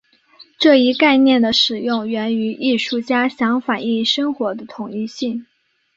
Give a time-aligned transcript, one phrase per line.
[0.57, 5.45] 这一概念的使用源于艺术家想反映生活的统一性。